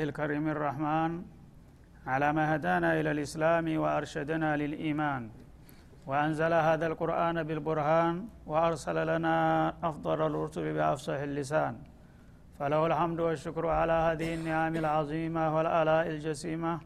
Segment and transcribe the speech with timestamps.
[0.00, 1.10] لله الكريم الرحمن
[2.06, 5.22] على ما هدانا إلى الإسلام وأرشدنا للإيمان.
[6.08, 8.14] وأنزل هذا القرآن بالبرهان
[8.46, 9.36] وأرسل لنا
[9.90, 11.74] أفضل الرسل بأفصح اللسان.
[12.58, 16.80] فله الحمد والشكر على هذه النعم العظيمة والآلاء الجسيمة.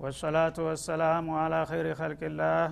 [0.00, 2.64] والصلاة والسلام على خير خلق الله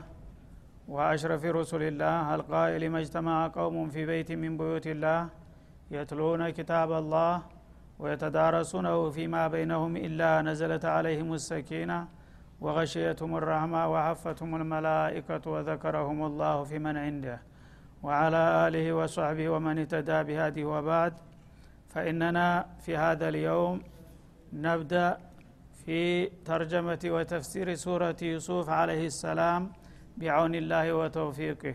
[0.89, 5.29] وأشرف رسل الله القائل ما اجتمع قوم في بيت من بيوت الله
[5.91, 7.60] يتلون كتاب الله
[8.01, 11.99] ويتدارسونه فيما بينهم إلا نزلت عليهم السكينة
[12.61, 17.39] وغشيتهم الرحمة وحفتهم الملائكة وذكرهم الله في من عنده.
[18.03, 21.15] وعلى آله وصحبه ومن اهتدى بهذه وبعد
[21.93, 23.83] فإننا في هذا اليوم
[24.53, 25.19] نبدأ
[25.85, 29.73] في ترجمة وتفسير سورة يوسف عليه السلام
[30.17, 31.75] بعون الله وتوفيقه.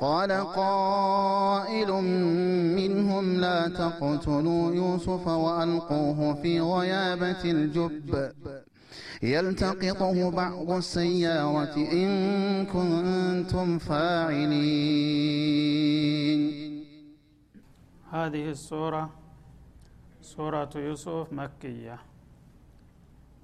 [0.00, 1.90] قال قائل
[2.76, 8.32] منهم لا تقتلوا يوسف وألقوه في غيابة الجب.
[9.22, 12.10] يلتقطه بعض السيارة إن
[12.66, 15.20] كنتم فاعلين.
[18.10, 19.10] هذه السورة
[20.22, 21.98] سورة يوسف مكية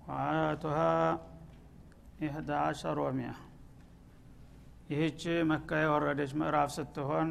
[0.08, 1.20] وآياتها
[2.22, 3.45] إحدى عشر ومئة.
[4.86, 5.20] ይህች
[5.50, 7.30] መካ የወረደች ምዕራፍ ስትሆን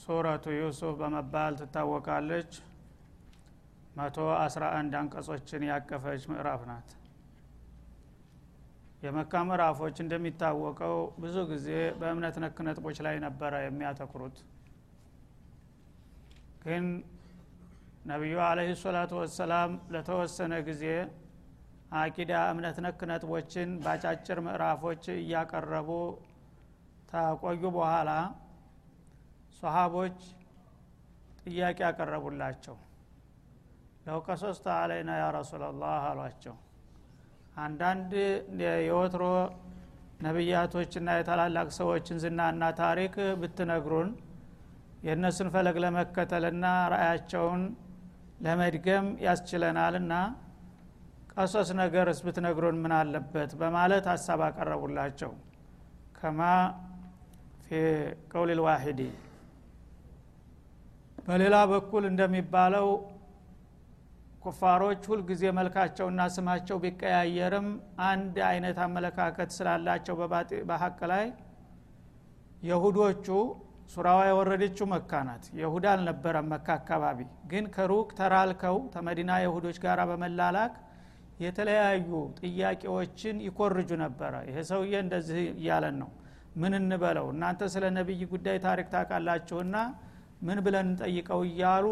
[0.00, 2.50] ሱረቱ ዩሱፍ በመባል ትታወቃለች።
[3.96, 6.90] መቶ አስራ አንድ አንቀጾችን ያቀፈች ምዕራፍ ናት።
[9.02, 11.68] የመካ ምዕራፎች እንደሚታወቀው ብዙ ጊዜ
[12.00, 14.36] በእምነት ነክ ነጥቦች ላይ ነበረ የሚያተኩሩት።
[16.64, 16.84] ግን
[18.06, 20.84] ነቢዩ አለህ ሰላቱ ወሰላም ለተወሰነ ጊዜ
[22.00, 25.88] አቂዳ እምነት ነክ ነጥቦችን ባጫጭር ምዕራፎች እያቀረቡ
[27.10, 28.10] ተቆዩ በኋላ
[29.60, 30.18] ሶሃቦች
[31.42, 32.76] ጥያቄ ያቀረቡላቸው
[34.06, 36.54] ለውቀሶስተ አለይና ያ ረሱላላህ አሏቸው።
[37.56, 38.12] አንዳንድ
[38.86, 39.24] የወትሮ
[40.26, 44.10] ነቢያቶችና የታላላቅ ሰዎችን ዝናና ታሪክ ብትነግሩን
[45.06, 47.62] የእነሱን ፈለግ ለመከተልና ራእያቸውን
[48.44, 50.12] ለመድገም ያስችለናልና
[51.32, 53.50] ቀሶስ ነገርስ ብትነግሩን ምን አለበት?
[53.60, 55.30] በማለት ሀሳብ አቀረቡላቸው።
[56.18, 56.40] ከማ
[57.64, 57.68] ፊ
[58.32, 59.00] ቀውል ልዋሂዲ
[61.26, 62.88] በሌላ በኩል እንደሚባለው
[64.44, 67.68] ኩፋሮች ሁልጊዜ መልካቸውና ስማቸው ቢቀያየርም
[68.06, 70.14] አንድ አይነት አመለካከት ስላላቸው
[70.70, 71.26] በሀቅ ላይ
[72.62, 73.26] የሁዶቹ
[73.92, 77.18] ሱራዋ የወረደችው መካ ናት። የሁዳ አልነበረም መካ አካባቢ።
[77.50, 80.74] ግን ከሩቅ ተራልከው ተመዲና የሁዶች ጋር በመላላክ
[81.40, 82.08] የተለያዩ
[82.40, 86.10] ጥያቄዎችን ይኮርጁ ነበረ። ይሄ ሰውዬ እንደዚህ እያለን ነው።
[86.56, 87.26] ምን እንበለው?
[87.34, 89.76] እናንተ ስለ ነቢይ ጉዳይ ታሪክ ታውቃላችሁና
[90.42, 91.86] ምን ብለን እንጠይቀው እያሉ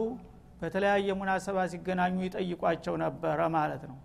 [0.60, 3.98] በተለያየ ሙናሰባ ሲገናኙ ይጠይቋቸው ነበረ ማለት ነው።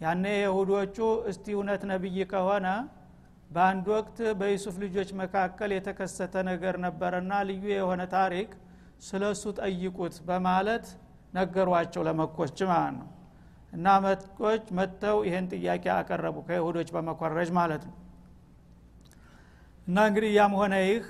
[0.00, 0.96] ያኔ የሁዶቹ
[1.30, 2.66] እስቲ እውነት ነቢይ ከሆነ
[3.50, 8.50] በአንድ ወቅት በዩሱፍ ልጆች መካከል የተከሰተ ነገር ነበረና ልዩ የሆነ ታሪክ
[9.06, 10.86] ስለ እሱ ጠይቁት በማለት
[11.34, 13.08] ነገሯቸው ለመኮች ማለት ነው
[13.76, 17.94] እና መኮች መጥተው ይህን ጥያቄ አቀረቡ ከይሁዶች በመኮረጅ ማለት ነው።
[19.86, 21.04] እና እንግዲህ ያም ሆነ ይህ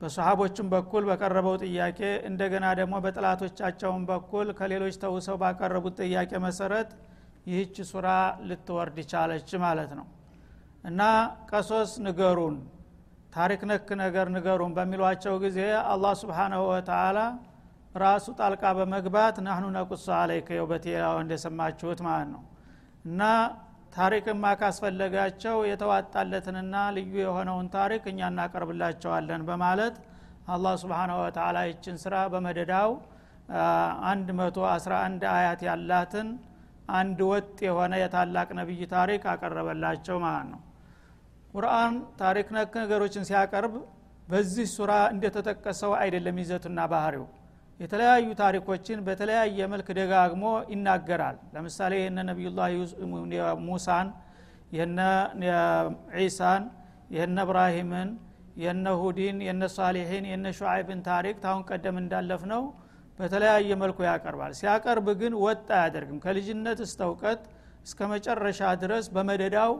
[0.00, 6.90] በሰሃቦችም በኩል በቀረበው ጥያቄ እንደገና ደግሞ በጥላቶቻቸውን በኩል ከሌሎች ተውሰው ባቀረቡት ጥያቄ መሰረት
[7.46, 8.08] ይህች ሱራ
[8.48, 10.06] ልትወርድ ቻለች ማለት ነው።
[10.84, 11.00] እና
[11.50, 12.56] ቀሶስ ንገሩን
[13.32, 15.58] ታሪክ ነክ ነገር ንገሩን በሚሏቸው ጊዜ
[15.92, 17.18] አላህ ስብሓናሁ ወተላ
[17.94, 22.42] ራሱ ጣልቃ በመግባት ናህኑ ነቁሶ አለይከ የውበቴላው እንደሰማችሁት ማለት ነው።
[23.04, 23.22] እና
[23.96, 29.96] ታሪክማ ካስፈለጋቸው የተዋጣለትንና ልዩ የሆነውን ታሪክ እኛ እናቀርብላቸዋለን በማለት
[30.54, 32.90] አላህ ስብሓናሁ ወተላ ይችን ስራ በመደዳው
[33.50, 36.28] 111 አያት ያላትን
[36.92, 40.60] አንድ ወጥ የሆነ የታላቅ ነቢይ ታሪክ አቀረበላቸው ማለት ነው።
[41.54, 43.74] ቁርአን ታሪክ ነክ ነገሮችን ሲያቀርብ
[44.28, 47.26] በዚህ ሱራ እንደተጠቀሰው አይደለም ይዘቱና ባህሪው
[47.82, 50.42] የተለያዩ ታሪኮችን በተለያየ መልክ ደጋግሞ
[50.72, 52.60] ይናገራል። ለምሳሌ የነ ነቢዩላ
[53.66, 54.08] ሙሳን
[54.72, 54.98] የነ
[56.20, 56.62] ዒሳን
[57.16, 58.10] የነ እብራሂምን
[58.62, 62.62] የነ ሁዲን የነ ሳሊሒን የነ ሹዓይብን ታሪክ ታሁን ቀደም እንዳለፍ ነው
[63.18, 67.42] በተለያየ መልኩ ያቀርባል። ሲያቀርብ ግን ወጥ አያደርግም። ከልጅነት እስተ እውቀት
[67.86, 69.72] እስከ መጨረሻ ድረስ በመደዳው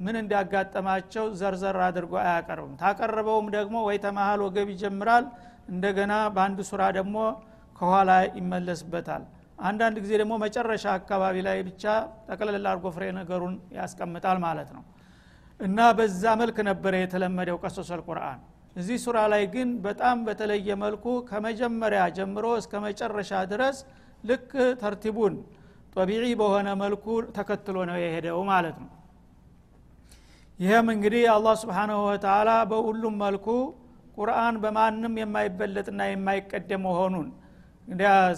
[0.00, 5.26] ምን እንዳጋጠማቸው ዘርዘር አድርጎ አያቀርብም። ታቀረበውም ደግሞ ወይ ተመሃል ወገብ ይጀምራል
[5.68, 7.16] እንደገና በአንድ ሱራ ደግሞ
[7.78, 9.22] ከኋላ ይመለስበታል።
[9.60, 11.84] አንዳንድ ጊዜ ደግሞ መጨረሻ አካባቢ ላይ ብቻ
[12.28, 14.82] ጠቅለል አርጎ ፍሬ ነገሩን ያስቀምጣል ማለት ነው።
[15.60, 18.40] እና በዛ መልክ ነበረ የተለመደው ቀሶሰል ቁርአን
[18.76, 23.76] እዚህ ሱራ ላይ ግን በጣም በተለየ መልኩ ከመጀመሪያ ጀምሮ እስከ መጨረሻ ድረስ
[24.24, 24.50] ልክ
[24.80, 25.34] ተርቲቡን
[25.96, 27.06] ጦቢዒ በሆነ መልኩ
[27.36, 28.90] ተከትሎ ነው የሄደው ማለት ነው።
[30.58, 33.46] ይህም እንግዲህ አላህ ስብሓናሁ ወተላ በሁሉም መልኩ
[34.16, 37.28] ቁርአን በማንም የማይበለጥና የማይቀደም መሆኑን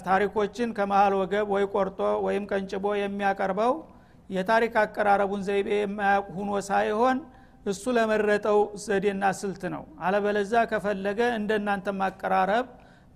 [0.07, 3.75] ታሪኮችን ከመሀል ወገብ ወይ ቆርጦ ወይም ቀንጭቦ የሚያቀርበው
[4.31, 7.19] የታሪክ አቀራረቡን ዘይቤ የማያውቅ ሁኖ ሳይሆን
[7.67, 12.67] እሱ ለመረጠው ዘዴና ስልት ነው። አለበለዛ ከፈለገ እንደናንተ ማቀራረብ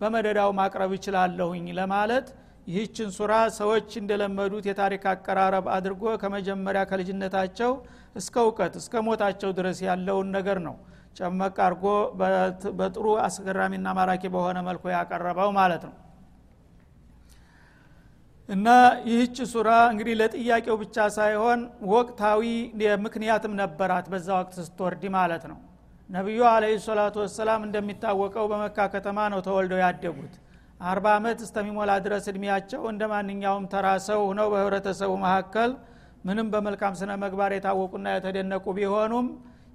[0.00, 2.28] በመደዳው ማቅረብ ይችላለሁኝ ለማለት
[2.66, 7.72] ይህችን ሱራ ሰዎች እንደለመዱት የታሪክ አቀራረብ አድርጎ ከመጀመሪያ ከልጅነታቸው
[8.20, 10.76] እስከ እውቀት እስከ ሞታቸው ድረስ ያለውን ነገር ነው
[11.16, 11.84] ጨመቅ አድርጎ
[12.78, 15.94] በጥሩ አስገራሚና ማራኪ በሆነ መልኩ ያቀረበው ማለት ነው።
[18.48, 18.68] እና
[19.06, 21.60] ይህች ሱራ እንግዲህ ለጥያቄው ብቻ ሳይሆን
[21.92, 22.42] ወቅታዊ
[23.04, 25.58] ምክንያትም ነበራት በዛ ወቅት ስትወርድ ማለት ነው።
[26.10, 30.34] ነቢዩ አለህ ሰላቱ ወሰላም እንደሚታወቀው በመካ ከተማ ነው ተወልደው ያደጉት።
[30.82, 35.70] አርባ ዓመት እስተሚሞላ ድረስ እድሜያቸው እንደ ማንኛውም ተራ ሰው ሁነው በህብረተሰቡ መካከል
[36.24, 39.26] ምንም በመልካም ስነ መግባር የታወቁና የተደነቁ ቢሆኑም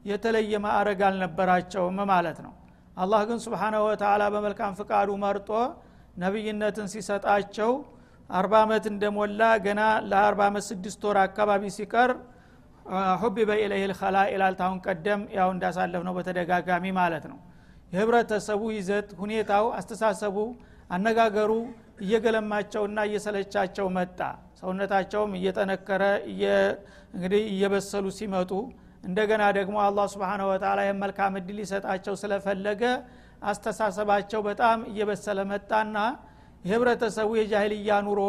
[0.06, 2.54] የተለየ ማዕረግ አልነበራቸውም ማለት ነው።
[2.98, 5.50] አላህ ግን ስብሓናሁ ወተላ በመልካም ፍቃዱ መርጦ
[6.24, 7.72] ነቢይነትን ሲሰጣቸው
[8.30, 9.82] አርባ ዓመት እንደሞላ ገና
[10.12, 12.12] ለአርባ ዓመት ስድስት ወር አካባቢ ሲቀር
[13.22, 17.38] ሁቢበ ኢለይህ ልከላ ይላል ታሁን ቀደም ያው እንዳሳለፍ ነው በተደጋጋሚ ማለት ነው።
[17.94, 20.38] የህብረተሰቡ ይዘት ሁኔታው አስተሳሰቡ
[20.90, 21.52] አነጋገሩ
[22.06, 24.20] እየገለማቸውና እየሰለቻቸው መጣ።
[24.62, 26.04] ሰውነታቸውም እየጠነከረ
[27.14, 28.52] እንግዲህ እየበሰሉ ሲመጡ
[29.06, 32.84] እንደገና ደግሞ አላህ ስብሓን ወተላ መልካም እድል ሊሰጣቸው ስለፈለገ
[33.50, 35.98] አስተሳሰባቸው በጣም እየበሰለ መጣና
[36.66, 38.22] የህብረተሰቡ የጃህልያ ኑሮ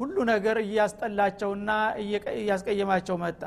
[0.00, 1.70] ሁሉ ነገር እያስጠላቸውና
[2.34, 3.42] እያስቀየማቸው መጣ።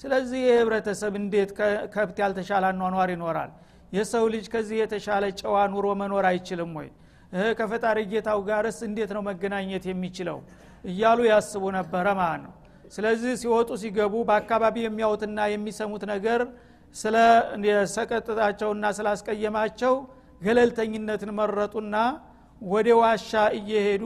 [0.00, 1.50] ስለዚህ የህብረተሰብ እንዴት
[1.94, 3.50] ከብት ያልተሻለ አኗኗር ይኖራል?
[3.92, 6.88] የሰው ልጅ ከዚህ የተሻለ ጨዋ ኑሮ መኖር አይችልም ወይ?
[7.58, 10.38] ከፈጣሪ ጌታው ጋርስ እንዴት ነው መገናኘት የሚችለው?
[10.84, 12.52] እያሉ ያስቡ ነበረ ማለት ነው
[12.92, 16.40] ስለዚህ ሲወጡ ሲገቡ በአካባቢ የሚያዩትና የሚሰሙት ነገር
[16.94, 17.16] ስለ
[17.94, 19.94] ሰቀጥጣቸውና ስላስቀየማቸው
[20.42, 21.96] ገለልተኝነትን መረጡና
[22.62, 24.04] ወደ ዋሻ እየሄዱ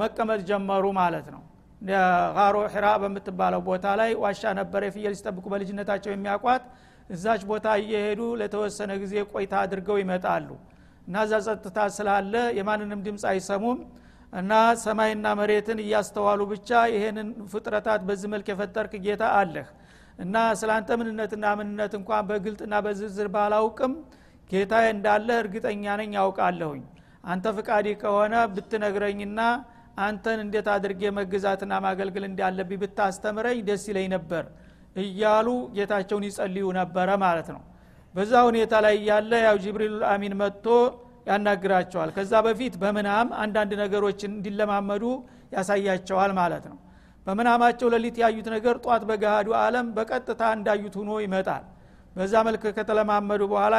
[0.00, 1.42] መቀመጥ ጀመሩ ማለት ነው።
[2.36, 6.64] ጋሮ ሒራ በምትባለው ቦታ ላይ ዋሻ ነበረ የፍየል ሲጠብቁ በልጅነታቸው የሚያውቋት።
[7.10, 10.48] እዛች ቦታ እየሄዱ ለተወሰነ ጊዜ ቆይታ አድርገው ይመጣሉ።
[11.06, 13.78] እና እዛ ጸጥታ ስላለ የማንንም ድምፅ አይሰሙም
[14.32, 19.66] እና ሰማይና መሬትን እያስተዋሉ ብቻ ይሄንን ፍጥረታት በዚህ መልክ የፈጠርክ ጌታ አለህ።
[20.18, 23.92] እና ስለ አንተ ምንነትና ምንነት እንኳን በግልጥና በዝርዝር ባላውቅም
[24.50, 26.82] ጌታ እንዳለህ እርግጠኛ ነኝ ያውቃለሁኝ
[27.24, 29.40] አንተ ፍቃዲ ከሆነ ብትነግረኝና
[30.02, 34.44] አንተን እንዴት አድርጌ መግዛትና ማገልግል እንዳለብኝ ብታስተምረኝ ደስ ይለኝ ነበር
[35.02, 37.62] እያሉ ጌታቸውን ይጸልዩ ነበረ ማለት ነው።
[38.14, 40.66] በዛ ሁኔታ ላይ ያለ ያው ጅብሪል አሚን መጥቶ
[41.26, 45.04] ያናግራቸዋል። ከዛ በፊት በምናም አንዳንድ ነገሮችን እንዲለማመዱ
[45.56, 46.78] ያሳያቸዋል ማለት ነው።
[47.26, 51.64] በምናማቸው ለሊት ያዩት ነገር ጧት በገሃዱ አለም በቀጥታ እንዳዩት ሁኖ ይመጣል።
[52.16, 53.74] በዛ መልክ ከተለማመዱ በኋላ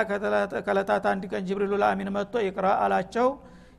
[0.68, 3.28] ከለታት አንድ ቀን ጅብሪል አሚን መጥቶ ይቅራ አላቸው።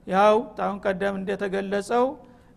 [0.06, 2.04] ያው ታሁን ቀደም እንደተገለጸው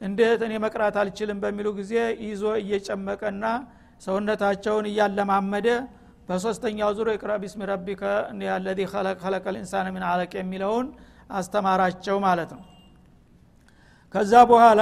[0.01, 1.93] እንዴት እኔ መቅራት አልችልም በሚሉ ጊዜ
[2.25, 3.45] ይዞ እየጨመቀና
[4.01, 5.67] ሰውነታቸውን እያለማመደ
[6.29, 8.01] በሶስተኛው ዙሮ ይቅራ ቢስሚ ረቢከ
[8.55, 8.79] አለዚ
[9.21, 10.87] ከለቀ ልኢንሳን ምን አለቅ የሚለውን
[11.37, 12.63] አስተማራቸው ማለት ነው።
[14.13, 14.81] ከዛ በኋላ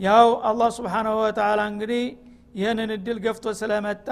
[0.00, 2.04] ያው አላህ ስብሓናሁ ወተላ እንግዲህ
[2.54, 4.08] ይህንን እድል ገፍቶ ስለመጣ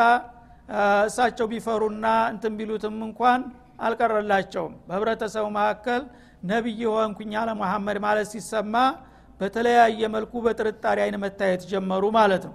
[1.06, 3.40] እሳቸው ቢፈሩና እንትን ቢሉትም እንኳን
[3.86, 6.02] አልቀረላቸውም። በህብረተሰቡ መካከል
[6.50, 8.74] ነቢይ ሆንኩኝ አለ ሙሐመድ ማለት ሲሰማ
[9.40, 12.54] በተለያየ መልኩ በጥርጣሬ አይን መታየት ጀመሩ ማለት ነው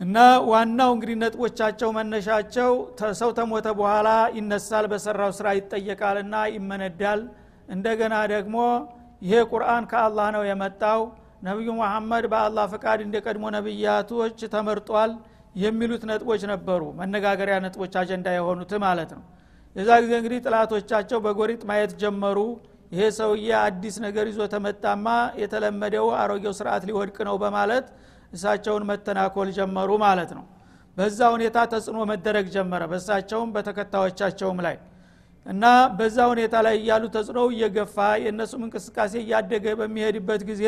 [0.00, 0.16] እና
[0.50, 2.70] ዋናው እንግዲህ ነጥቦቻቸው መነሻቸው
[3.20, 7.20] ሰው ተሞተ በኋላ ይነሳል በሰራው ስራ ይጠየቃልና ይመነዳል።
[7.68, 8.56] እንደገና ደግሞ
[9.22, 11.00] ይሄ ቁርአን ከአላህ ነው የመጣው።
[11.46, 15.12] ነቢዩ መሐመድ በአላህ ፈቃድ እንደ ቀድሞ ነቢያቶች ተመርጧል
[15.56, 19.22] የሚሉት ነጥቦች ነበሩ። መነጋገሪያ ነጥቦች አጀንዳ የሆኑት ማለት ነው።
[19.76, 22.38] የዛ ጊዜ እንግዲህ ጥላቶቻቸው በጎሪጥ ማየት ጀመሩ።
[22.92, 25.06] ይሄ ሰውዬ አዲስ ነገር ይዞ ተመጣማ
[25.42, 27.86] የተለመደው አሮጌው ስርዓት ሊወድቅ ነው በማለት
[28.32, 30.44] እሳቸውን መተናኮል ጀመሩ ማለት ነው።
[30.96, 34.76] በዛ ሁኔታ ተጽዕኖ መደረግ ጀመረ በእሳቸውም በተከታዮቻቸውም ላይ።
[35.46, 35.64] እና
[35.98, 40.64] በዛ ሁኔታ ላይ እያሉ ተጽዕኖው እየገፋ የእነሱም እንቅስቃሴ እያደገ በሚሄድበት ጊዜ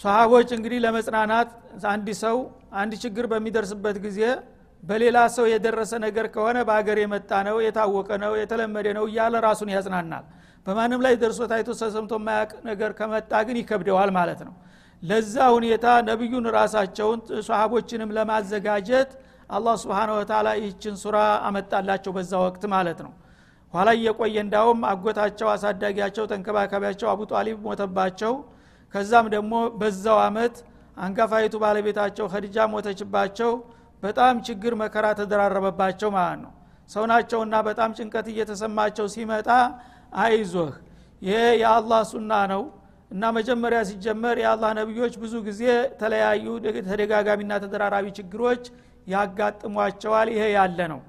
[0.00, 1.48] ሰሃቦች እንግዲህ ለመጽናናት
[1.92, 2.36] አንድ ሰው
[2.80, 4.20] አንድ ችግር በሚደርስበት ጊዜ
[4.82, 10.24] በሌላ ሰው የደረሰ ነገር ከሆነ በሀገር የመጣ ነው የታወቀ ነው የተለመደ ነው እያለ ራሱን ያጽናናል።
[10.66, 14.54] በማንም ላይ ደርሶ ታይቶ ሰሰምቶ ማያቅ ነገር ከመጣ ግን ይከብደዋል ማለት ነው
[15.02, 19.10] ለዛ ሁኔታ ነቢዩን ራሳቸውን ሰሃቦችንም ለማዘጋጀት
[19.50, 21.16] አላህ ስብሓን ወተላ ይህችን ሱራ
[21.48, 23.12] አመጣላቸው በዛ ወቅት ማለት ነው።
[23.74, 28.34] ኋላ እየቆየ እንዳውም አጎታቸው አሳዳጊያቸው ተንከባካቢያቸው አቡ ጣሊብ ሞተባቸው።
[28.94, 30.54] ከዛም ደግሞ በዛው አመት
[30.96, 33.50] አንጋፋይቱ ባለቤታቸው ከድጃ ሞተችባቸው።
[34.02, 36.52] በጣም ችግር መከራ ተደራረበባቸው ማለት ነው።
[36.90, 37.04] ሰው
[37.68, 39.48] በጣም ጭንቀት እየተሰማቸው ሲመጣ
[40.18, 40.70] አይዞህ
[41.22, 42.62] ይሄ የአላህ ሱና ነው
[43.10, 45.62] እና መጀመሪያ ሲጀመር የአላህ ነቢዮች ብዙ ጊዜ
[46.00, 46.46] ተለያዩ
[46.88, 48.64] ተደጋጋሚና ተደራራቢ ችግሮች
[49.12, 51.00] ያጋጥሟቸዋል። ይሄ ያለ ነው።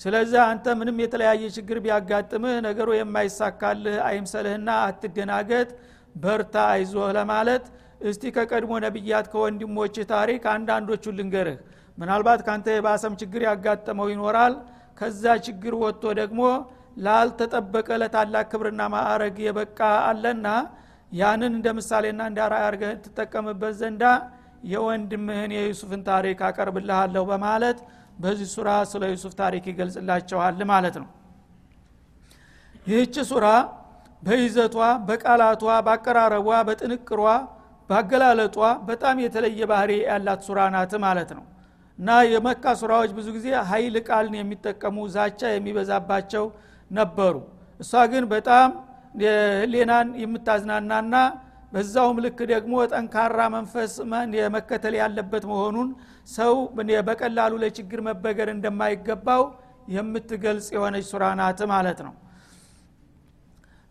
[0.00, 5.68] ስለዚህ አንተ ምንም የተለያየ ችግር ቢያጋጥምህ ነገሩ የማይሳካልህ አይምሰልህና አትደናገጥ
[6.16, 7.64] በርታ አይዞህ ለማለት
[8.06, 11.58] እስቲ ከቀድሞ ነቢያት ከወንድሞች ታሪክ አንዳንዶቹ ልንገርህ።
[11.98, 14.54] ምናልባት ካንተ የባሰም ችግር ያጋጠመው ይኖራል።
[14.98, 16.42] ከዛ ችግር ወጥቶ ደግሞ
[17.06, 20.46] ላልተጠበቀ ለታላቅ ክብርና ማዕረግ የበቃ አለና
[21.12, 24.04] ያንን እንደ ምሳሌና እንደ አርአያ አርገህ ትጠቀምበት ዘንዳ
[24.70, 27.78] የወንድምህን የዩሱፍን ታሪክ አቀርብልሃለሁ በማለት
[28.18, 31.08] በዚህ ሱራ ስለ ዩሱፍ ታሪክ ይገልጽላቸዋል ማለት ነው።
[32.86, 33.46] ይህች ሱራ
[34.22, 34.76] በይዘቷ
[35.08, 37.22] በቃላቷ በአቀራረቧ በጥንቅሯ
[37.90, 38.56] ባገላለጧ
[38.88, 41.44] በጣም የተለየ ባህሪ ያላት ሱራ ናት ማለት ነው።
[41.98, 46.44] እና የመካ ሱራዎች ብዙ ጊዜ ሀይል ቃልን የሚጠቀሙ ዛቻ የሚበዛባቸው
[46.90, 47.34] ነበሩ።
[47.80, 48.68] እሷ ግን በጣም
[49.16, 51.14] ህሌናን የምታዝናናና
[51.72, 53.92] በዛውም ልክ ደግሞ ጠንካራ መንፈስ
[54.38, 55.88] የመከተል ያለበት መሆኑን
[56.34, 56.54] ሰው
[57.08, 59.42] በቀላሉ ለችግር መበገር እንደማይገባው
[59.94, 62.14] የምትገልጽ የሆነች ሱራ ናት ማለት ነው።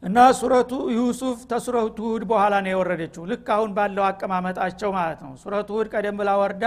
[0.04, 5.70] እና ሱረቱ ዩሱፍ ተሱረቱ ሁድ በኋላ ነው የወረደችው። ልክ አሁን ባለው አቀማመጣቸው ማለት ነው። ሱረቱ
[5.78, 6.66] ሁድ ቀደም ብላ ወርዳ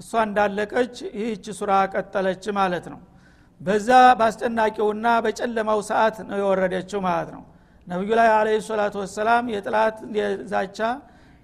[0.00, 3.00] እሷ እንዳለቀች ይህች ሱራ ቀጠለች ማለት ነው።
[3.60, 3.88] በዛ
[4.18, 7.42] በአስጨናቂውና በጨለማው ሰዓት ነው የወረደችው ማለት ነው
[7.88, 9.96] ነቢዩ ላይ አለ ሰላቱ ወሰላም የጥላት
[10.52, 10.78] ዛቻ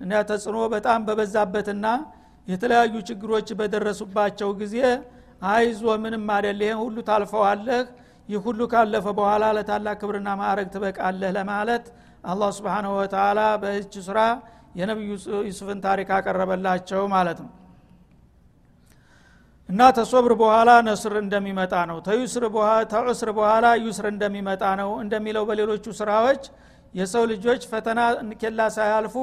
[0.01, 1.87] እና ተጽዕኖ በጣም በበዛበትና
[2.49, 4.77] የተለያዩ ችግሮች በደረሱባቸው ጊዜ
[5.51, 7.83] አይዞ ምንም አደለ ይህን ሁሉ ታልፈዋለህ
[8.29, 11.87] ይህ ሁሉ ካለፈ በኋላ ለታላቅ ክብርና ማዕረግ ትበቃለህ ለማለት
[12.33, 14.21] አላህ ስብንሁ ወተላ በህች ስራ
[14.79, 15.11] የነቢዩ
[15.49, 17.51] ዩሱፍን ታሪክ አቀረበላቸው ማለት ነው
[19.69, 21.99] እና ተሶብር በኋላ ነስር እንደሚመጣ ነው።
[22.93, 26.43] ተዑስር በኋላ ዩስር እንደሚመጣ ነው። እንደሚለው በሌሎቹ ስራዎች
[26.95, 28.01] የሰው ልጆች ፈተና
[28.43, 29.15] ኬላ ሳያልፉ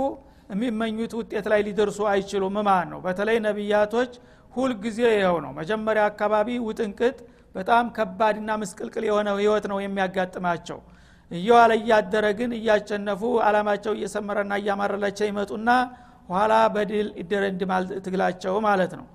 [0.51, 2.99] የሚመኙት ውጤት ላይ ሊደርሱ አይችሉም። ማለት ነው?
[3.05, 4.11] በተለይ ነቢያቶች
[4.53, 7.15] ሁልጊዜ ይኸው ነው። መጀመሪያ አካባቢ ውጥንቅጥ
[7.55, 10.79] በጣም ከባድና ምስቅልቅል የሆነ ህይወት ነው የሚያጋጥማቸው።
[11.31, 15.69] እየዋለ እያደረ ግን እያቸነፉ አላማቸው እየሰመረና እያማረላቸው ይመጡና
[16.29, 19.05] ኋላ በድል ይደረድማል ትግላቸው ማለት ነው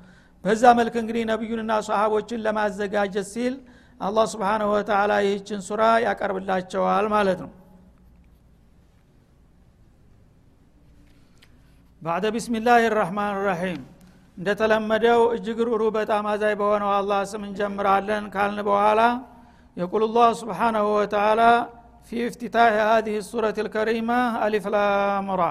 [0.47, 3.55] በዛ መልክ እንግዲህ ነቢዩንና ሰሃቦችን ለማዘጋጀት ሲል
[4.01, 7.51] አላህ ስብንሁ ወተላ ይህችን ሱራ ያቀርብላቸዋል ማለት ነው።
[12.03, 13.81] ባዕደ ቢስሚላህ ራህማን ራሒም
[14.39, 19.01] እንደተለመደው እጅግ ሩሩ በጣም አዛይ በሆነው አላህ ስም እንጀምራለን ካልን በኋላ
[19.77, 21.41] የቁል ላህ ስብሓናሁ ወተላ
[22.09, 24.11] ፊ እፍትታህ ሀዚህ ሱረት ልከሪማ
[24.45, 25.43] አሊፍ ላምራ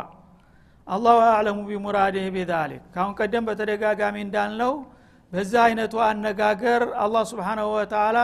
[0.88, 4.74] አላሁ አዕለሙ ቢሙራድህ ቢዛሊክ። ካሁን ቀደም በተደጋጋሚ እንዳልነው
[5.32, 8.18] በዚህ አይነቱ አነጋገር አላህ ስብሓናሁ ወተላ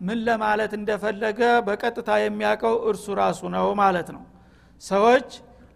[0.00, 4.22] ምን ለማለት እንደፈለገ በቀጥታ የሚያውቀው እርሱ ራሱ ነው ማለት ነው።
[4.82, 5.28] ሰዎች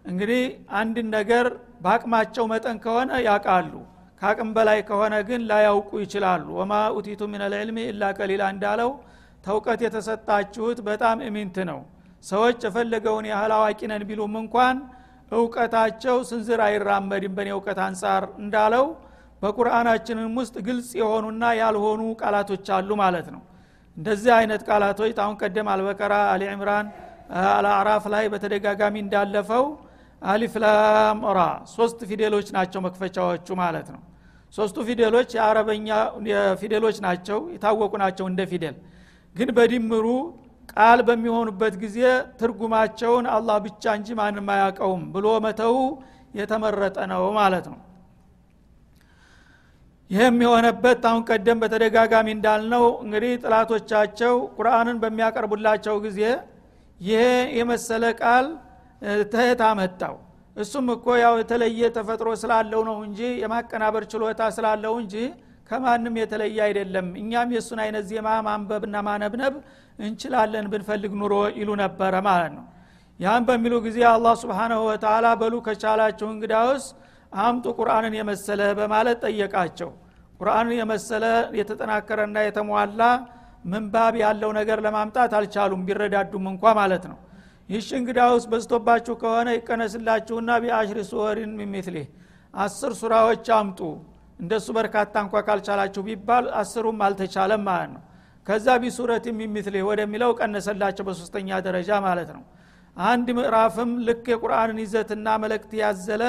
[0.05, 0.43] እንግዲህ
[0.79, 1.45] አንድን ነገር
[1.83, 3.73] በአቅማቸው መጠን ከሆነ ያውቃሉ
[4.21, 8.91] ከአቅም በላይ ከሆነ ግን ላያውቁ ይችላሉ። ወማ ኡቲቱ ምን ልዕልሚ ኢላ ቀሊላ እንዳለው
[9.43, 11.79] ተውቀት የተሰጣችሁት በጣም እሚንት ነው።
[12.23, 14.75] ሰዎች የፈለገውን ያህል አዋቂ ነን ቢሉም እንኳን
[15.31, 18.85] እውቀታቸው ስንዝር አይራመድም በእኔ እውቀት አንጻር እንዳለው
[19.41, 23.41] በቁርአናችንም ውስጥ ግልጽ የሆኑና ያልሆኑ ቃላቶች አሉ ማለት ነው።
[23.97, 26.87] እንደዚህ አይነት ቃላቶች አሁን ቀደም አልበቀራ አሊ ዕምራን
[27.51, 29.65] አልአዕራፍ ላይ በተደጋጋሚ እንዳለፈው
[30.21, 31.41] አሊፍ ላም ራ
[31.75, 34.01] ሶስት ፊደሎች ናቸው መክፈቻዎቹ ማለት ነው።
[34.53, 35.89] ሶስቱ ፊደሎች የአረበኛ
[36.61, 38.75] ፊደሎች ናቸው የታወቁ ናቸው እንደ ፊደል።
[39.35, 40.05] ግን በድምሩ
[40.73, 41.97] ቃል በሚሆኑበት ጊዜ
[42.39, 45.75] ትርጉማቸውን አላህ ብቻ እንጂ ማንም አያውቀውም ብሎ መተው
[46.39, 47.79] የተመረጠ ነው ማለት ነው።
[50.09, 56.19] ይህም የሆነበት አሁን ቀደም በተደጋጋሚ እንዳልነው እንግዲህ ጥላቶቻቸው ቁርአንን በሚያቀርቡላቸው ጊዜ
[56.99, 57.21] ይሄ
[57.59, 58.47] የመሰለ ቃል
[59.33, 60.15] ተየት አመጣው።
[60.55, 65.15] እሱም እኮ ያው የተለየ ተፈጥሮ ስላለው ነው እንጂ የማቀናበር ችሎታ ስላለው እንጂ
[65.71, 69.55] ከማንም የተለየ አይደለም። እኛም የእሱን አይነት ዜማ ማንበብና ማነብነብ
[69.99, 72.65] እንችላለን ብንፈልግ ኑሮ ይሉ ነበረ ማለት ነው።
[73.19, 76.85] ያን በሚሉ ጊዜ አላህ ስብሓናሁ ወተላ በሉ ከቻላችሁ እንግዳውስ
[77.41, 79.89] አምጡ ቁርአንን የመሰለ በማለት ጠየቃቸው።
[80.39, 81.25] ቁርአንን የመሰለ
[81.59, 83.01] የተጠናከረና የተሟላ
[83.65, 87.17] ምንባብ ያለው ነገር ለማምጣት አልቻሉም ቢረዳዱም እንኳ ማለት ነው።
[87.69, 92.07] ይህሽ እንግዳውስ በዝቶባችሁ ከሆነ ይቀነስላችሁና ቢአሽሪ ሱወሪን ሚሚትሊህ
[92.53, 93.79] አስር ሱራዎች አምጡ
[94.41, 98.01] እንደሱ በርካታ እንኳ ካልቻላችሁ ቢባል አስሩም አልተቻለም ማለት ነው።
[98.47, 102.43] ከዛ ቢሱረት ሚሚትሊህ ወደሚለው ቀነሰላቸው በሶስተኛ ደረጃ ማለት ነው።
[102.95, 106.23] አንድ ምዕራፍም ልክ የቁርአንን ይዘትና መልእክት ያዘለ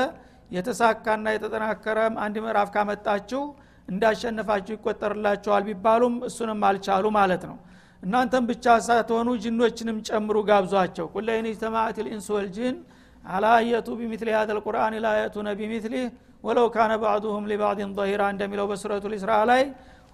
[0.51, 3.42] የተሳካና የተጠናከረ አንድ ምዕራፍ ካመጣችሁ
[3.88, 7.57] እንዳሸነፋችሁ ይቆጠርላችኋል ቢባሉም እሱንም አልቻሉ ማለት ነው።
[8.03, 12.77] እናንተም ብቻ ሳትሆኑ ጅኖችንም ጨምሩ ጋብዟቸው። ቁለይን ጅተማዕት ልኢንስ ወልጅን
[13.25, 16.07] አላ አየቱ ቢሚትሊ ሀደ ልቁርአን ላ የቱነ ቢሚትሊህ
[16.45, 19.63] ወለው ካነ ባዕዱሁም ሊባዕድን ظሂራ እንደሚለው በሱረቱ ልስራ ላይ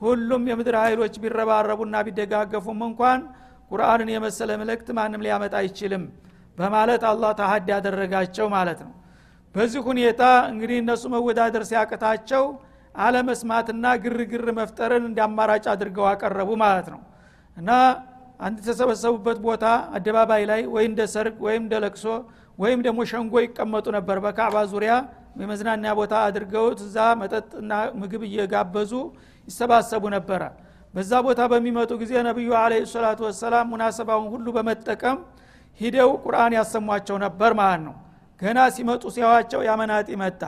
[0.00, 3.20] ሁሉም የምድር ኃይሎች ቢረባረቡና ቢደጋገፉም እንኳን
[3.70, 6.04] ቁርአንን የመሰለ ምልክት ማንም ሊያመጣ አይችልም
[6.58, 8.92] በማለት አላህ ተሀድ ያደረጋቸው ማለት ነው።
[9.54, 12.44] በዚህ ሁኔታ እንግዲህ እነሱ መወዳደር ሲያቅታቸው
[12.98, 17.00] አለመስማትና ግርግር መፍጠርን እንደ አማራጭ አድርገው አቀረቡ ማለት ነው።
[17.56, 17.70] እና
[18.40, 19.64] አንድ የተሰበሰቡበት ቦታ
[19.96, 22.04] አደባባይ ላይ ወይ እንደ ሰርግ ወይም እንደ ለቅሶ
[22.58, 24.92] ወይም ደግሞ ሸንጎ ይቀመጡ ነበር በካዕባ ዙሪያ
[25.36, 28.92] የመዝናኛ ቦታ አድርገውት እዛ መጠጥና ምግብ እየጋበዙ
[29.48, 30.42] ይሰባሰቡ ነበረ።
[30.94, 35.18] በዛ ቦታ በሚመጡ ጊዜ ነቢዩ አለ ሰላቱ ወሰላም ሙናሰባውን ሁሉ በመጠቀም
[35.80, 37.94] ሂደው ቁርአን ያሰሟቸው ነበር ማለት ነው።
[38.40, 40.42] ገና ሲመጡ ሲያዋቸው ያመናጢ መጣ።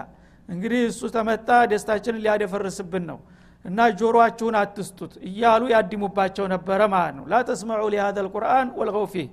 [0.48, 3.18] እንግዲህ እሱ ተመጣ ደስታችንን ሊያደፈርስብን ነው
[3.64, 9.26] እና ጆሮአችሁን አትስጡት እያሉ ያዲሙባቸው ነበረ ማለት ነው። ላተስመዑ ሊሃዘ ልቁርአን ወልገው ፊህ።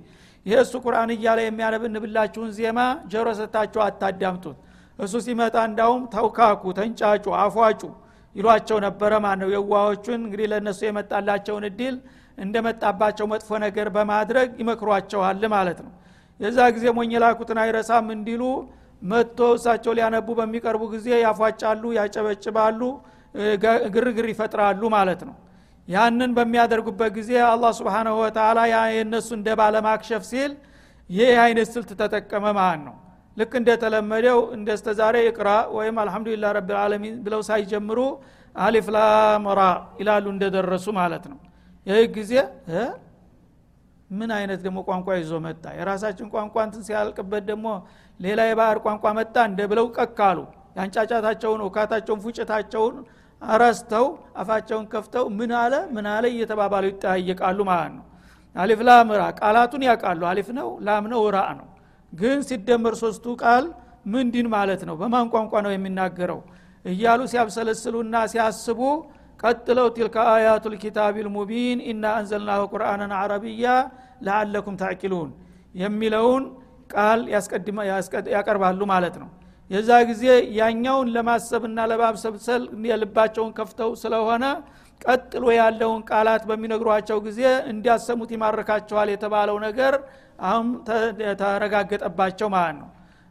[0.46, 2.78] ይህ እሱ ቁርአን እያለ የሚያነብንብላችሁን ዜማ
[3.12, 4.56] ጆሮ ሰታችሁ አታዳምጡት
[4.98, 7.80] እሱ ሲመጣ እንዳውም ተውካኩ ተንጫጩ አፏጩ
[8.36, 11.96] ይሏቸው ነበረ። ማለት ነው የዋዎቹን እንግዲህ ለእነሱ የመጣላቸውን እድል
[12.38, 15.92] እንደመጣባቸው መጥፎ ነገር በማድረግ ይመክሯቸዋል ማለት ነው።
[16.40, 18.42] የዛ ጊዜ ሞኝ ላኩትን አይረሳም እንዲሉ
[19.02, 22.80] መጥቶ እሳቸው ሊያነቡ በሚቀርቡ ጊዜ ያፏጫሉ ያጨበጭባሉ
[23.94, 25.36] ግርግር ይፈጥራሉ ማለት ነው።
[25.88, 30.52] ያንን በሚያደርጉበት ጊዜ አላህ ስብንሁ ወተላ የእነሱ እንደ ባለማክሸፍ ሲል
[31.10, 32.96] ይህ አይነት ስልት ተጠቀመ ማለት ነው
[33.38, 37.98] ልክ እንደተለመደው እንደ ስተዛሬ እቅራ ወይም አልሐምዱሊላ ረብልዓለሚን ብለው ሳይጀምሩ
[38.56, 39.60] አሊፍ ላመራ
[40.00, 41.38] ይላሉ እንደደረሱ ማለት ነው።
[41.86, 42.32] ይህ ጊዜ
[44.10, 45.64] ምን አይነት ደግሞ ቋንቋ ይዞ መጣ?
[45.78, 47.66] የራሳችን ቋንቋ እንትን ሲያልቅበት ደግሞ
[48.20, 50.38] ሌላ የባህር ቋንቋ መጣ እንደ ብለው ቀካሉ
[50.78, 52.96] ያንጫጫታቸውን እውካታቸውን ፉጭታቸውን
[53.42, 54.06] አረስተው
[54.40, 55.74] አፋቸውን ከፍተው ምን አለ?
[55.96, 56.24] ምን አለ?
[56.34, 58.04] እየተባባሉ ይጠያየቃሉ ማለት ነው።
[58.56, 58.80] አሊፍ
[59.14, 61.66] ራ ቃላቱን ያውቃሉ። አሊፍ ነው ላም ነው ራ ነው
[62.12, 63.64] ግን ሲደመር ሶስቱ ቃል
[64.12, 64.94] ምንድን ማለት ነው?
[65.00, 66.40] በማን ቋንቋ ነው የሚናገረው?
[66.84, 68.80] እያሉ ሲያብሰለስሉና ሲያስቡ
[69.40, 73.66] ቀጥለው ቲልከ አያቱ ልኪታብ ልሙቢን ኢና አንዘልናሁ ቁርአንን አረብያ
[74.26, 75.28] ለአለኩም ታዕቂሉን
[75.74, 76.44] የሚለውን
[76.94, 77.20] ቃል
[78.34, 79.28] ያቀርባሉ ማለት ነው።
[79.70, 80.24] የዛ ጊዜ
[80.58, 84.44] ያኛውን ለማሰብና ለማብሰብሰል የልባቸውን ከፍተው ስለሆነ
[85.00, 87.40] ቀጥሎ ያለውን ቃላት በሚነግሯቸው ጊዜ
[87.72, 89.94] እንዲያሰሙት ይማርካቸዋል የተባለው ነገር
[90.38, 90.66] አሁን
[91.40, 92.88] ተረጋገጠባቸው ማለት ነው።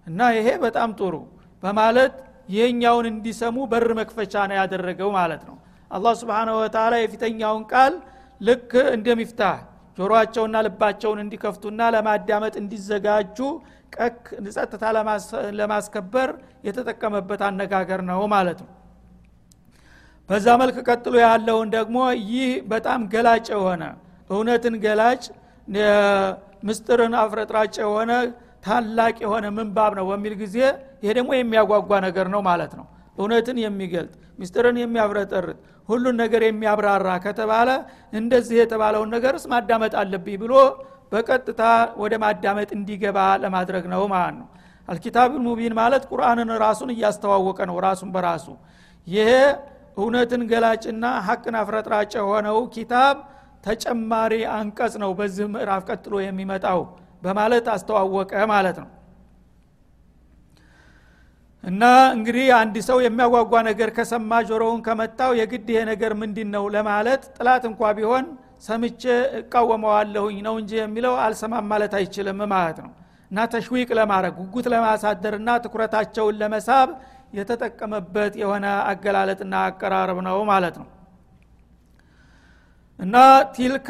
[0.08, 1.15] እና ይሄ በጣም ጥሩ
[1.63, 2.13] በማለት
[2.50, 5.56] ይህኛውን እንዲሰሙ በር መክፈቻ ነው ያደረገው ማለት ነው።
[5.91, 7.93] አላህ ስብሓነ ወተላ የፊተኛውን ቃል
[8.41, 9.58] ልክ እንደ ሚፍታህ
[10.65, 13.38] ልባቸውን እንዲከፍቱና ለማዳመጥ እንዲዘጋጁ
[13.93, 14.24] ቀክ
[14.56, 14.84] ጸጥታ
[15.60, 16.30] ለማስከበር
[16.67, 18.72] የተጠቀመበት አነጋገር ነው ማለት ነው።
[20.30, 21.98] በዛ መልክ ቀጥሎ ያለውን ደግሞ
[22.30, 23.84] ይህ በጣም ገላጭ የሆነ
[24.30, 25.24] እውነትን ገላጭ
[26.63, 28.12] ምስጥርን አፍረጥራጭ የሆነ
[28.65, 30.56] ታላቅ የሆነ ምንባብ ነው በሚል ጊዜ
[31.04, 32.86] ይሄ ደግሞ የሚያጓጓ ነገር ነው ማለት ነው።
[33.17, 35.58] እውነትን የሚገልጥ ምስጢርን የሚያፍረጠርጥ
[35.89, 37.70] ሁሉን ነገር የሚያብራራ ከተባለ
[38.13, 40.54] እንደዚህ የተባለውን ነገርስ ማዳመጥ አለብኝ ብሎ
[41.12, 41.62] በቀጥታ
[42.02, 44.48] ወደ ማዳመጥ እንዲገባ ለማድረግ ነው ማለት ነው።
[44.88, 48.46] አልኪታቡል ሙቢን ማለት ቁርአንን ራሱን እያስተዋወቀ ነው ራሱን በራሱ።
[49.08, 49.30] ይሄ
[49.98, 53.15] እውነትን ገላጭና ሀቅን አፍረጥራጭ የሆነው ኪታብ
[53.63, 56.80] ተጨማሪ አንቀጽ ነው በዚህ ምዕራፍ ቀጥሎ የሚመጣው
[57.24, 58.89] በማለት አስተዋወቀ ማለት ነው።
[61.63, 61.84] እና
[62.15, 67.63] እንግዲህ አንድ ሰው የሚያጓጓ ነገር ከሰማ ጆሮውን ከመታው የግድ ይሄ ነገር ምንድን ነው ለማለት ጥላት
[67.70, 68.26] እንኳ ቢሆን
[68.67, 69.02] ሰምቼ
[69.39, 72.91] እቃወመዋለሁኝ ነው እንጂ የሚለው አልሰማም ማለት አይችልም ማለት ነው።
[73.32, 76.89] እና ተሽዊቅ ለማድረግ ጉጉት ለማሳደርና ትኩረታቸውን ለመሳብ
[77.38, 80.88] የተጠቀመበት የሆነ አገላለጥና አቀራረብ ነው ማለት ነው
[83.00, 83.16] እና
[83.56, 83.90] ቲልከ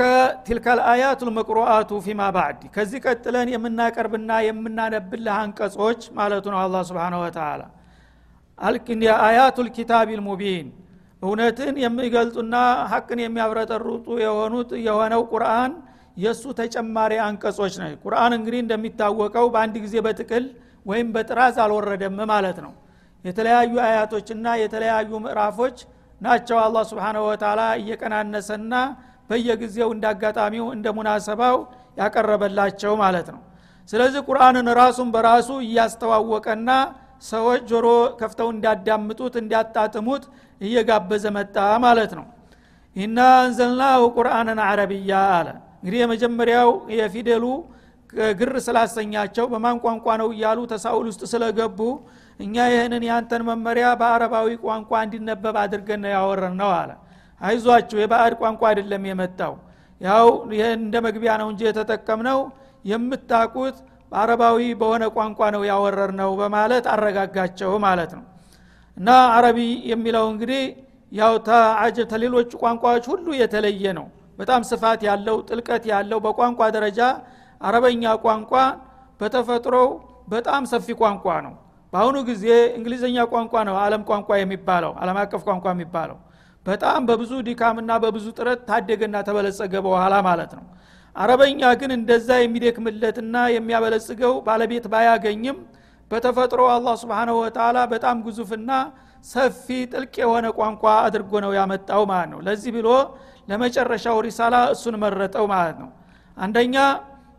[0.78, 7.62] ልአያቱ ልመቅሩአቱ ፊማ ባዕድ። ከዚህ ቀጥለን የምናቀርብና የምናነብልህ አንቀጾች ማለቱ ነው አላ ስብን ወተላ
[9.26, 10.67] አያቱ ልኪታብ ልሙቢን
[11.22, 12.56] እውነትን የሚገልጡና
[12.91, 15.72] ሀቅን የሚያብረጠሩጡ የሆኑት የሆነው ቁርአን
[16.17, 20.46] የእሱ ተጨማሪ አንቀጾች ነው። ቁርአን እንግዲህ እንደሚታወቀው በአንድ ጊዜ በጥቅል
[20.86, 22.74] ወይም በጥራዝ አልወረደም ማለት ነው።
[23.26, 25.78] የተለያዩ አያቶችና የተለያዩ ምዕራፎች
[26.21, 28.73] ናቸው። አላ ስብንሁ ወተላ እየቀናነሰና
[29.30, 31.58] በየጊዜው እንደ አጋጣሚው እንደ ሙናሰባው
[31.97, 33.41] ያቀረበላቸው ማለት ነው።
[33.89, 36.69] ስለዚህ ቁርአንን ራሱን በራሱ እያስተዋወቀና
[37.23, 37.86] ሰዎች ጆሮ
[38.19, 40.23] ከፍተው እንዲያዳምጡት እንዲያጣጥሙት
[40.62, 42.25] እየጋበዘ መጣ ማለት ነው።
[42.95, 45.47] ኢና አንዘልናሁ ቁርአንን አረብያ አለ።
[45.80, 47.45] እንግዲህ የመጀመሪያው የፊደሉ
[48.39, 51.80] ግር ስላሰኛቸው በማን ቋንቋ ነው እያሉ ተሳውል ውስጥ ስለገቡ
[52.39, 56.91] እኛ ይህንን ያንተን መመሪያ በአረባዊ ቋንቋ እንዲነበብ አድርገን ነው ያወረን ነው አለ።
[57.41, 59.54] አይዟችሁ የባዕድ ቋንቋ አይደለም የመጣው።
[60.02, 60.28] ያው
[60.78, 62.39] እንደ መግቢያ ነው እንጂ የተጠቀምነው
[62.86, 63.78] የምታቁት
[64.12, 68.26] አረባዊ በሆነ ቋንቋ ነው ያወረር ነው በማለት አረጋጋቸው ማለት ነው።
[68.97, 69.60] እና አረቢ
[69.91, 70.62] የሚለው እንግዲህ
[71.12, 71.34] ያው
[72.12, 74.08] ተሌሎቹ ቋንቋዎች ሁሉ የተለየ ነው።
[74.39, 77.00] በጣም ስፋት ያለው ጥልቀት ያለው በቋንቋ ደረጃ
[77.62, 78.54] አረበኛ ቋንቋ
[79.19, 79.88] በተፈጥሮው
[80.30, 81.54] በጣም ሰፊ ቋንቋ ነው
[81.93, 82.45] በአሁኑ ጊዜ
[82.78, 86.17] እንግሊዝኛ ቋንቋ ነው አለም ቋንቋ የሚባለው አለም አቀፍ ቋንቋ የሚባለው።
[86.65, 90.65] በጣም በብዙ ድካምና በብዙ ጥረት ታደገና ተበለጸገ በኋላ ማለት ነው።
[91.15, 95.58] አረበኛ ግን እንደዛ የሚደክምለትና የሚያበለጽገው ባለቤት ባያገኝም
[96.12, 98.71] በተፈጥሮ አላህ ስብንሁ ወተላ በጣም ግዙፍና
[99.26, 102.89] ሰፊ ጥልቅ የሆነ ቋንቋ አድርጎ ነው ያመጣው ማለት ነው። ለዚህ ብሎ
[103.50, 105.89] ለመጨረሻው ሪሳላ እሱን መረጠው ማለት ነው።
[106.38, 106.76] አንደኛ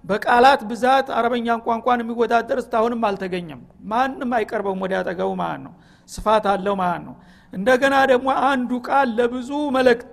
[0.05, 5.73] በቃላት ብዛት አረበኛን ቋንቋን የሚወዳደር እስታሁንም አልተገኘም። ማንም አይቀርበውም ወደ ያጠገቡ ማለት ነው።
[6.09, 7.15] ስፋት አለው ማለት ነው።
[7.53, 10.13] እንደገና ደግሞ አንዱ ቃል ለብዙ መልእክት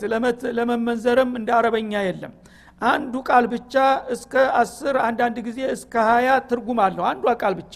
[0.57, 2.33] ለመመንዘርም እንደ አረበኛ የለም።
[2.81, 3.73] አንዱ ቃል ብቻ
[4.15, 7.75] እስከ አስር አንዳንድ ጊዜ እስከ ሀያ ትርጉም አለው። አንዷ ቃል ብቻ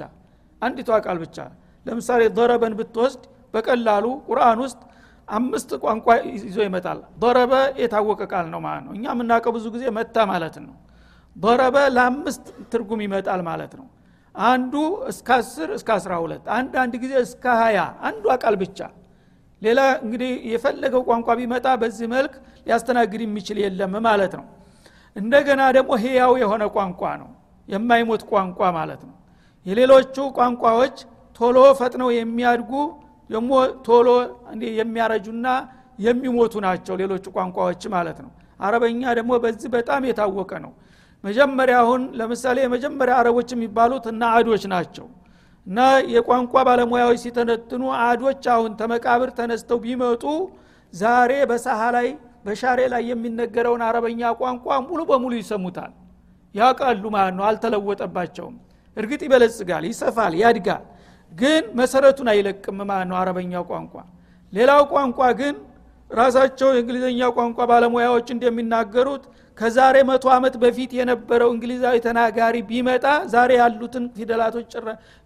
[0.61, 1.37] አንዲቷ ቃል ብቻ።
[1.85, 3.21] ለምሳሌ ዶረበን ብትወስድ
[3.53, 4.79] በቀላሉ ቁርአን ውስጥ
[5.27, 6.07] አምስት ቋንቋ
[6.41, 10.73] ይዞ ይመጣል። ዶረበ የታወቀ ቃል ነው ማለት ነው። እኛ የምናውቀው ብዙ ጊዜ መታ ማለት ነው
[11.35, 13.87] ዶረበ ለአምስት ትርጉም ይመጣል ማለት ነው።
[14.35, 14.73] አንዱ
[15.11, 18.79] እስከ አስር እስከ አስራ ሁለት አንዳንድ ጊዜ እስከ ሀያ አንዷ ቃል ብቻ።
[19.61, 22.33] ሌላ እንግዲህ የፈለገው ቋንቋ ቢመጣ በዚህ መልክ
[22.67, 24.45] ሊያስተናግድ የሚችል የለም ማለት ነው።
[25.15, 27.29] እንደገና ደግሞ ህያው የሆነ ቋንቋ ነው።
[27.67, 29.15] የማይሞት ቋንቋ ማለት ነው።
[29.65, 30.97] የሌሎቹ ቋንቋዎች
[31.39, 32.71] ቶሎ ፈጥነው የሚያድጉ
[33.29, 33.51] ደግሞ
[33.87, 34.07] ቶሎ
[34.79, 35.47] የሚያረጁና
[35.99, 40.71] የሚሞቱ ናቸው ሌሎቹ ቋንቋዎች ማለት ነው። አረበኛ ደግሞ በዚህ በጣም የታወቀ ነው
[41.23, 45.07] መጀመሪያ አሁን ለምሳሌ የመጀመሪያ አረቦች የሚባሉት እና አዶች ናቸው።
[45.67, 45.79] እና
[46.13, 50.23] የቋንቋ ባለሙያዎች ሲተነትኑ አዶች አሁን ተመቃብር ተነስተው ቢመጡ
[50.93, 52.07] ዛሬ በሳሃ ላይ
[52.45, 55.91] በሻሬ ላይ የሚነገረውን አረበኛ ቋንቋ ሙሉ በሙሉ ይሰሙታል።
[56.55, 58.55] ያውቃሉ ማለት ነው አልተለወጠባቸውም።
[58.97, 60.85] እርግጥ ይበለጽጋል ይሰፋል ያድጋል።
[61.31, 63.93] ግን መሰረቱን አይለቅም ማለት ነው አረበኛ ቋንቋ።
[64.53, 65.55] ሌላው ቋንቋ ግን
[66.11, 69.23] ራሳቸው የእንግሊዝኛ ቋንቋ ባለሙያዎች እንደሚናገሩት
[69.57, 74.71] ከዛሬ መቶ ዓመት በፊት የነበረው እንግሊዛዊ ተናጋሪ ቢመጣ ዛሬ ያሉትን ፊደላቶች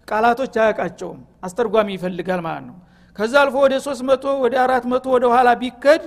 [0.08, 2.76] ቃላቶች አያውቃቸውም። አስተርጓሚ ይፈልጋል ማለት ነው።
[3.18, 6.02] ከዛ አልፎ ወደ ሶስት መቶ ወደ አራት መቶ ወደ ኋላ ቢከድ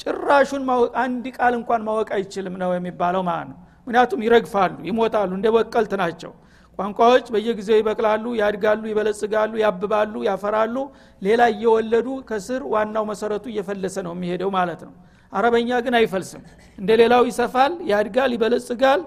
[0.00, 0.62] ጭራሹን
[1.02, 6.32] አንድ ቃል እንኳን ማወቅ አይችልም ነው የሚባለው ማለት ነው። ምክንያቱም ይረግፋሉ ይሞታሉ እንደ በቀልት ናቸው
[6.80, 10.76] ቋንቋዎች በየጊዜው ይበቅላሉ ያድጋሉ ይበለጽጋሉ ያብባሉ ያፈራሉ።
[11.22, 14.92] ሌላ እየወለዱ ከስር ዋናው መሰረቱ እየፈለሰ ነው የሚሄደው ማለት ነው።
[15.32, 16.42] አረበኛ ግን አይፈልስም።
[16.78, 19.00] እንደ ሌላው ይሰፋል ያድጋል ይበለጽጋል።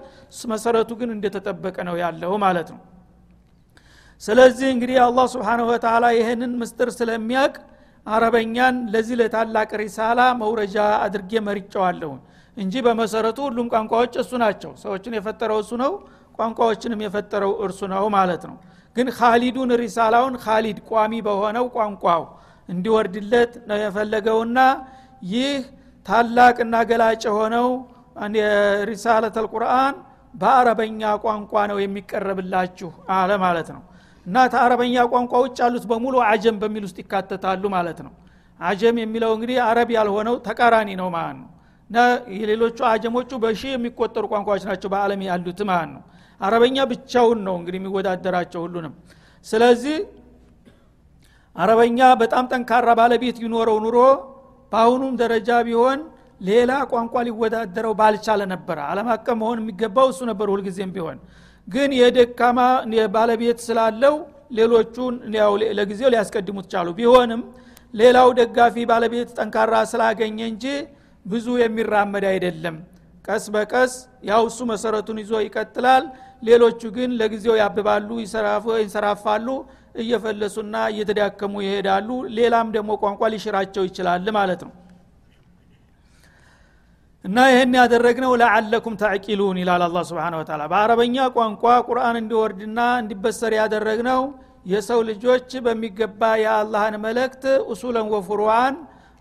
[0.52, 2.80] መሰረቱ ግን እንደተጠበቀ ነው ያለው ማለት ነው።
[4.22, 7.54] ስለዚህ እንግዲህ አላህ ስብሓንሁ ወተላ ይህንን ምስጥር ስለሚያቅ
[8.06, 12.10] አረበኛን ለዚህ ለታላቅ ሪሳላ መውረጃ አድርጌ መርጨዋለሁ
[12.56, 15.92] እንጂ በመሰረቱ ሁሉም ቋንቋዎች እሱ ናቸው። ሰዎችን የፈጠረው እሱ ነው
[16.38, 18.56] ቋንቋዎችንም የፈጠረው እርሱ ነው ማለት ነው።
[18.96, 22.22] ግን ካሊዱን ሪሳላውን ካሊድ ቋሚ በሆነው ቋንቋው
[22.68, 24.58] እንዲወርድለት ነው የፈለገውና
[25.28, 25.56] ይህ
[26.06, 27.68] ታላቅና ገላጭ የሆነው
[28.90, 29.94] ሪሳለት አልቁርአን
[30.34, 33.82] በአረበኛ ቋንቋ ነው የሚቀረብላችሁ አለ ማለት ነው።
[34.26, 38.12] እና ከአረበኛ ቋንቋ ውጭ ያሉት በሙሉ አጀም በሚል ውስጥ ይካተታሉ ማለት ነው።
[38.60, 41.48] አጀም የሚለው እንግዲህ አረብ ያልሆነው ተቃራኒ ነው ማለት ነው።
[42.36, 46.02] የሌሎቹ አጀሞቹ በሺ የሚቆጠሩ ቋንቋዎች ናቸው በአለም ያሉት ማለት ነው
[46.44, 48.94] አረበኛ ብቻውን ነው እንግዲህ የሚወዳደራቸው ሁሉንም።
[49.46, 49.96] ስለዚህ
[51.56, 53.98] አረበኛ በጣም ጠንካራ ባለቤት ይኖረው ኑሮ
[54.72, 55.98] በአሁኑም ደረጃ ቢሆን
[56.40, 61.18] ሌላ ቋንቋ ሊወዳደረው ባልቻለ ነበረ አለም አቀፍ መሆን የሚገባው እሱ ነበር ሁልጊዜም ቢሆን።
[61.68, 62.58] ግን የደካማ
[63.14, 64.14] ባለቤት ስላለው
[64.58, 65.14] ሌሎቹን
[65.78, 67.42] ለጊዜው ሊያስቀድሙት ቻሉ። ቢሆንም
[67.94, 70.64] ሌላው ደጋፊ ባለቤት ጠንካራ ስላገኘ እንጂ
[71.26, 72.76] ብዙ የሚራመድ አይደለም
[73.24, 73.92] ቀስ በቀስ
[74.28, 76.04] ያው እሱ መሰረቱን ይዞ ይቀጥላል።
[76.42, 78.08] ሌሎቹ ግን ለጊዜው ያብባሉ
[78.78, 79.46] ይንሰራፋሉ
[80.02, 82.08] እየፈለሱና እየተዳከሙ ይሄዳሉ።
[82.38, 84.72] ሌላም ደግሞ ቋንቋ ሊሽራቸው ይችላል ማለት ነው።
[87.24, 94.20] እና ይህን ያደረግነው ለዓለኩም ታዕቂሉን ይላል አላ ስብን ወተላ በአረበኛ ቋንቋ ቁርአን እንዲወርድና እንዲበሰር ያደረግነው
[94.66, 98.76] የሰው ልጆች በሚገባ የአላህን መልእክት ኡሱለን ወፍሩዋን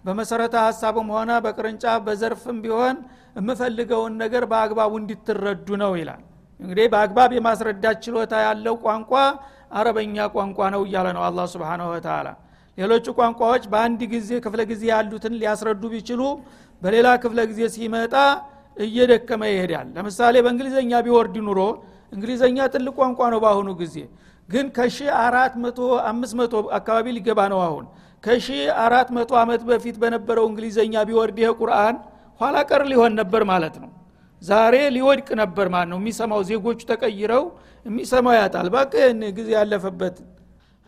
[0.05, 2.95] በመሰረተ ሀሳብም ሆነ በቅርንጫፍ በዘርፍም ቢሆን
[3.35, 6.21] የምፈልገውን ነገር በአግባቡ እንዲትረዱ ነው ይላል።
[6.59, 9.11] እንግዲህ በአግባብ የማስረዳት ችሎታ ያለው ቋንቋ
[9.77, 12.27] አረበኛ ቋንቋ ነው እያለ ነው አላ ስብንሁ ወተላ
[12.77, 16.21] ሌሎቹ ቋንቋዎች በአንድ ጊዜ ክፍለ ጊዜ ያሉትን ሊያስረዱ ቢችሉ
[16.81, 18.13] በሌላ ክፍለ ጊዜ ሲመጣ
[18.77, 21.59] እየደከመ ይሄዳል። ለምሳሌ በእንግሊዝኛ ቢወርድ ኖሮ
[22.11, 23.95] እንግሊዝኛ ትልቅ ቋንቋ ነው በአሁኑ ጊዜ።
[24.49, 27.85] ግን ከሺ አራት መቶ አምስት መቶ አካባቢ ሊገባ ነው አሁን።
[28.23, 28.47] ከሺ
[28.85, 31.95] አራት መቶ ዓመት በፊት በነበረው እንግሊዝኛ ቢወርድ ይህ ቁርአን
[32.40, 33.90] ኋላ ቀር ሊሆን ነበር ማለት ነው
[34.42, 37.44] ዛሬ ሊወድቅ ነበር ማለት ነው የሚሰማው ዜጎቹ ተቀይረው
[37.88, 38.92] የሚሰማው ያጣል ባቅ
[39.38, 40.16] ጊዜ ያለፈበት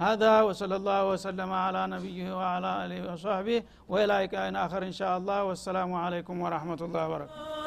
[0.01, 3.59] هذا وصلى الله وسلم على نبيه وعلى اله وصحبه
[3.93, 7.64] والى لقاء اخر ان شاء الله والسلام عليكم ورحمه الله وبركاته